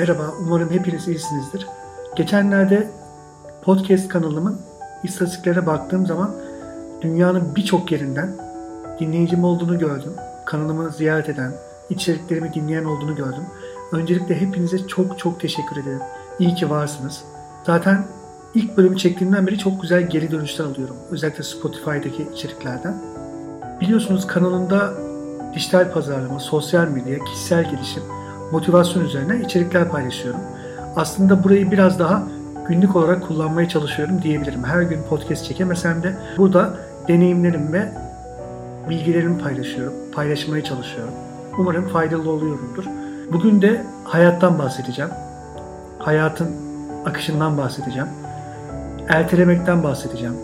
Merhaba, 0.00 0.34
umarım 0.40 0.70
hepiniz 0.70 1.08
iyisinizdir. 1.08 1.66
Geçenlerde 2.16 2.90
podcast 3.62 4.08
kanalımın 4.08 4.60
istatistiklere 5.02 5.66
baktığım 5.66 6.06
zaman 6.06 6.36
dünyanın 7.02 7.56
birçok 7.56 7.92
yerinden 7.92 8.36
dinleyicim 9.00 9.44
olduğunu 9.44 9.78
gördüm. 9.78 10.12
Kanalımı 10.46 10.90
ziyaret 10.90 11.28
eden, 11.28 11.52
içeriklerimi 11.90 12.54
dinleyen 12.54 12.84
olduğunu 12.84 13.16
gördüm. 13.16 13.42
Öncelikle 13.92 14.40
hepinize 14.40 14.86
çok 14.86 15.18
çok 15.18 15.40
teşekkür 15.40 15.76
ederim. 15.76 16.02
İyi 16.38 16.54
ki 16.54 16.70
varsınız. 16.70 17.24
Zaten 17.66 18.06
ilk 18.54 18.76
bölümü 18.76 18.96
çektiğimden 18.96 19.46
beri 19.46 19.58
çok 19.58 19.82
güzel 19.82 20.10
geri 20.10 20.30
dönüşler 20.30 20.64
alıyorum. 20.64 20.96
Özellikle 21.10 21.42
Spotify'daki 21.42 22.28
içeriklerden. 22.34 23.02
Biliyorsunuz 23.80 24.26
kanalımda 24.26 24.94
dijital 25.54 25.92
pazarlama, 25.92 26.40
sosyal 26.40 26.88
medya, 26.88 27.24
kişisel 27.24 27.70
gelişim, 27.70 28.02
motivasyon 28.52 29.04
üzerine 29.04 29.40
içerikler 29.40 29.88
paylaşıyorum. 29.88 30.40
Aslında 30.96 31.44
burayı 31.44 31.70
biraz 31.70 31.98
daha 31.98 32.22
günlük 32.68 32.96
olarak 32.96 33.28
kullanmaya 33.28 33.68
çalışıyorum 33.68 34.22
diyebilirim. 34.22 34.64
Her 34.64 34.82
gün 34.82 35.02
podcast 35.02 35.44
çekemesem 35.44 36.02
de 36.02 36.16
burada 36.36 36.74
deneyimlerim 37.08 37.72
ve 37.72 37.92
bilgilerimi 38.88 39.38
paylaşıyorum, 39.38 39.94
paylaşmaya 40.14 40.64
çalışıyorum. 40.64 41.14
Umarım 41.58 41.88
faydalı 41.88 42.30
oluyorumdur. 42.30 42.84
Bugün 43.32 43.62
de 43.62 43.84
hayattan 44.04 44.58
bahsedeceğim. 44.58 45.10
Hayatın 45.98 46.48
akışından 47.06 47.58
bahsedeceğim. 47.58 48.08
Ertelemekten 49.08 49.82
bahsedeceğim. 49.82 50.34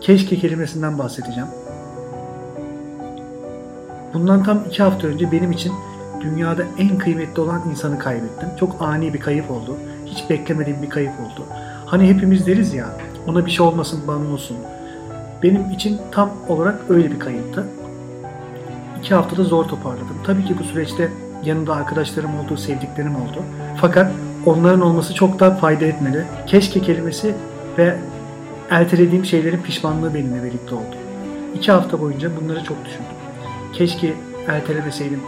Keşke 0.00 0.38
kelimesinden 0.38 0.98
bahsedeceğim. 0.98 1.48
Bundan 4.14 4.44
tam 4.44 4.58
iki 4.68 4.82
hafta 4.82 5.06
önce 5.06 5.32
benim 5.32 5.52
için 5.52 5.72
dünyada 6.24 6.62
en 6.78 6.98
kıymetli 6.98 7.40
olan 7.40 7.62
insanı 7.70 7.98
kaybettim. 7.98 8.48
Çok 8.60 8.82
ani 8.82 9.14
bir 9.14 9.20
kayıp 9.20 9.50
oldu. 9.50 9.76
Hiç 10.06 10.30
beklemediğim 10.30 10.82
bir 10.82 10.90
kayıp 10.90 11.12
oldu. 11.20 11.46
Hani 11.86 12.08
hepimiz 12.08 12.46
deriz 12.46 12.74
ya, 12.74 12.86
ona 13.26 13.46
bir 13.46 13.50
şey 13.50 13.66
olmasın, 13.66 14.00
bana 14.06 14.32
olsun. 14.32 14.56
Benim 15.42 15.70
için 15.70 16.00
tam 16.10 16.30
olarak 16.48 16.80
öyle 16.88 17.10
bir 17.10 17.18
kayıptı. 17.18 17.66
İki 19.00 19.14
haftada 19.14 19.44
zor 19.44 19.64
toparladım. 19.64 20.16
Tabii 20.26 20.44
ki 20.44 20.58
bu 20.58 20.64
süreçte 20.64 21.08
yanında 21.44 21.74
arkadaşlarım 21.74 22.30
oldu, 22.38 22.56
sevdiklerim 22.56 23.16
oldu. 23.16 23.42
Fakat 23.80 24.12
onların 24.46 24.80
olması 24.80 25.14
çok 25.14 25.40
daha 25.40 25.50
fayda 25.50 25.84
etmeli. 25.84 26.24
Keşke 26.46 26.80
kelimesi 26.80 27.34
ve 27.78 27.96
ertelediğim 28.70 29.24
şeylerin 29.24 29.62
pişmanlığı 29.62 30.14
benimle 30.14 30.44
birlikte 30.44 30.74
oldu. 30.74 30.96
İki 31.54 31.72
hafta 31.72 32.00
boyunca 32.00 32.30
bunları 32.40 32.64
çok 32.64 32.84
düşündüm. 32.84 33.12
Keşke 33.72 34.14
ertelemeseydim. 34.48 35.20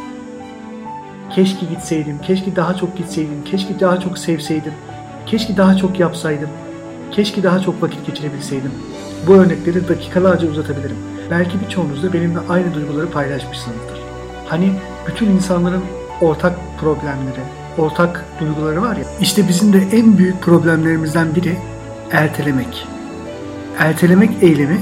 Keşke 1.36 1.66
gitseydim. 1.66 2.18
Keşke 2.18 2.56
daha 2.56 2.76
çok 2.76 2.96
gitseydim. 2.96 3.44
Keşke 3.44 3.80
daha 3.80 4.00
çok 4.00 4.18
sevseydim. 4.18 4.72
Keşke 5.26 5.56
daha 5.56 5.76
çok 5.76 6.00
yapsaydım. 6.00 6.48
Keşke 7.12 7.42
daha 7.42 7.60
çok 7.60 7.82
vakit 7.82 8.06
geçirebilseydim. 8.06 8.70
Bu 9.26 9.34
örnekleri 9.34 9.88
dakikalarca 9.88 10.48
uzatabilirim. 10.48 10.96
Belki 11.30 11.60
birçoğunuz 11.60 12.02
da 12.02 12.12
benimle 12.12 12.38
aynı 12.48 12.74
duyguları 12.74 13.10
paylaşmışsınızdır. 13.10 14.00
Hani 14.46 14.72
bütün 15.08 15.26
insanların 15.26 15.82
ortak 16.20 16.58
problemleri, 16.80 17.40
ortak 17.78 18.24
duyguları 18.40 18.82
var 18.82 18.96
ya. 18.96 19.04
İşte 19.20 19.48
bizim 19.48 19.72
de 19.72 19.78
en 19.92 20.18
büyük 20.18 20.42
problemlerimizden 20.42 21.34
biri 21.34 21.56
ertelemek. 22.10 22.86
Ertelemek 23.78 24.30
eylemi 24.42 24.80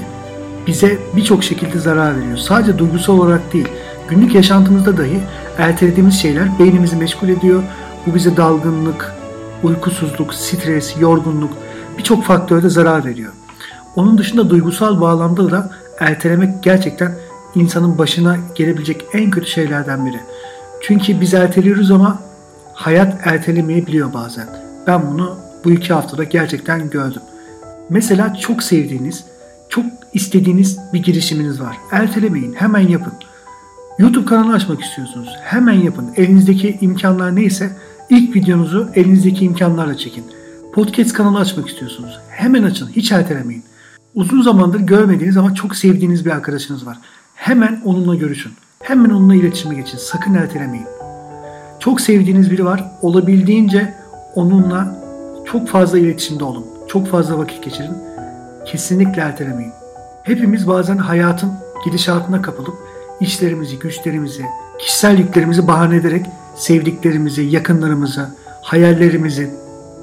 bize 0.66 0.98
birçok 1.16 1.44
şekilde 1.44 1.78
zarar 1.78 2.20
veriyor. 2.20 2.36
Sadece 2.36 2.78
duygusal 2.78 3.18
olarak 3.18 3.52
değil, 3.52 3.68
günlük 4.08 4.34
yaşantımızda 4.34 4.96
dahi 4.96 5.20
ertelediğimiz 5.58 6.14
şeyler 6.14 6.58
beynimizi 6.58 6.96
meşgul 6.96 7.28
ediyor. 7.28 7.62
Bu 8.06 8.14
bize 8.14 8.36
dalgınlık, 8.36 9.14
uykusuzluk, 9.62 10.34
stres, 10.34 10.94
yorgunluk 11.00 11.52
birçok 11.98 12.24
faktörde 12.24 12.68
zarar 12.68 13.04
veriyor. 13.04 13.32
Onun 13.96 14.18
dışında 14.18 14.50
duygusal 14.50 15.00
bağlamda 15.00 15.50
da 15.50 15.70
ertelemek 16.00 16.62
gerçekten 16.62 17.14
insanın 17.54 17.98
başına 17.98 18.36
gelebilecek 18.54 19.04
en 19.12 19.30
kötü 19.30 19.46
şeylerden 19.46 20.06
biri. 20.06 20.20
Çünkü 20.82 21.20
biz 21.20 21.34
erteliyoruz 21.34 21.90
ama 21.90 22.22
hayat 22.72 23.26
ertelemeyebiliyor 23.26 24.12
bazen. 24.14 24.46
Ben 24.86 25.12
bunu 25.12 25.38
bu 25.64 25.70
iki 25.70 25.92
haftada 25.92 26.24
gerçekten 26.24 26.90
gördüm. 26.90 27.22
Mesela 27.88 28.34
çok 28.34 28.62
sevdiğiniz, 28.62 29.24
çok 29.68 29.84
istediğiniz 30.12 30.78
bir 30.92 31.02
girişiminiz 31.02 31.60
var. 31.60 31.76
Ertelemeyin, 31.92 32.52
hemen 32.52 32.88
yapın. 32.88 33.12
YouTube 33.98 34.24
kanalı 34.24 34.52
açmak 34.52 34.80
istiyorsunuz. 34.80 35.28
Hemen 35.42 35.72
yapın. 35.72 36.10
Elinizdeki 36.16 36.78
imkanlar 36.80 37.36
neyse 37.36 37.76
ilk 38.10 38.36
videonuzu 38.36 38.88
elinizdeki 38.94 39.44
imkanlarla 39.44 39.96
çekin. 39.96 40.24
Podcast 40.72 41.12
kanalı 41.12 41.38
açmak 41.38 41.68
istiyorsunuz. 41.68 42.18
Hemen 42.28 42.62
açın. 42.62 42.88
Hiç 42.88 43.12
ertelemeyin. 43.12 43.64
Uzun 44.14 44.42
zamandır 44.42 44.80
görmediğiniz 44.80 45.36
ama 45.36 45.54
çok 45.54 45.76
sevdiğiniz 45.76 46.24
bir 46.26 46.30
arkadaşınız 46.30 46.86
var. 46.86 46.98
Hemen 47.34 47.80
onunla 47.84 48.14
görüşün. 48.14 48.52
Hemen 48.82 49.10
onunla 49.10 49.34
iletişime 49.34 49.74
geçin. 49.74 49.98
Sakın 49.98 50.34
ertelemeyin. 50.34 50.86
Çok 51.80 52.00
sevdiğiniz 52.00 52.50
biri 52.50 52.64
var. 52.64 52.84
Olabildiğince 53.02 53.94
onunla 54.34 55.04
çok 55.44 55.68
fazla 55.68 55.98
iletişimde 55.98 56.44
olun. 56.44 56.66
Çok 56.88 57.06
fazla 57.06 57.38
vakit 57.38 57.64
geçirin. 57.64 57.94
Kesinlikle 58.66 59.22
ertelemeyin. 59.22 59.72
Hepimiz 60.22 60.68
bazen 60.68 60.98
hayatın 60.98 61.52
gidişatına 61.84 62.42
kapılıp 62.42 62.93
işlerimizi, 63.20 63.78
güçlerimizi, 63.78 64.42
kişisel 64.78 65.18
yüklerimizi 65.18 65.68
bahane 65.68 65.96
ederek 65.96 66.26
sevdiklerimizi, 66.56 67.42
yakınlarımızı, 67.42 68.28
hayallerimizi, 68.62 69.50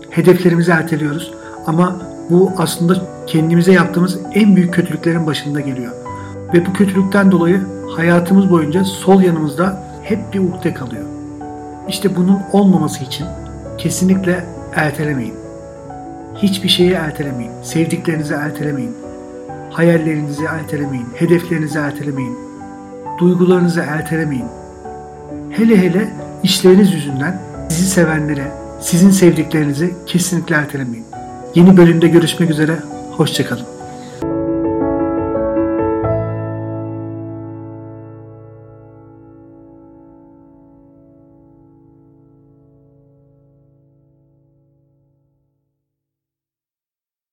hedeflerimizi 0.09 0.71
erteliyoruz. 0.71 1.33
Ama 1.67 2.01
bu 2.29 2.51
aslında 2.57 3.07
kendimize 3.27 3.71
yaptığımız 3.71 4.19
en 4.33 4.55
büyük 4.55 4.73
kötülüklerin 4.73 5.27
başında 5.27 5.61
geliyor. 5.61 5.91
Ve 6.53 6.65
bu 6.65 6.73
kötülükten 6.73 7.31
dolayı 7.31 7.61
hayatımız 7.95 8.49
boyunca 8.49 8.83
sol 8.83 9.21
yanımızda 9.21 9.83
hep 10.03 10.33
bir 10.33 10.39
ukde 10.39 10.73
kalıyor. 10.73 11.05
İşte 11.87 12.15
bunun 12.15 12.39
olmaması 12.53 13.03
için 13.03 13.27
kesinlikle 13.77 14.45
ertelemeyin. 14.75 15.33
Hiçbir 16.35 16.69
şeyi 16.69 16.91
ertelemeyin. 16.91 17.51
Sevdiklerinizi 17.63 18.33
ertelemeyin. 18.33 18.97
Hayallerinizi 19.71 20.45
ertelemeyin. 20.45 21.07
Hedeflerinizi 21.15 21.79
ertelemeyin. 21.79 22.50
Duygularınızı 23.21 23.79
ertelemeyin. 23.79 24.45
Hele 25.49 25.77
hele 25.77 26.09
işleriniz 26.43 26.93
yüzünden 26.93 27.41
sizi 27.69 27.89
sevenlere, 27.89 28.51
sizin 28.81 29.11
sevdiklerinizi 29.11 29.93
kesinlikle 30.05 30.55
ertelemeyin. 30.55 31.05
Yeni 31.55 31.77
bölümde 31.77 32.07
görüşmek 32.07 32.49
üzere. 32.49 32.79
Hoşçakalın. 33.17 33.80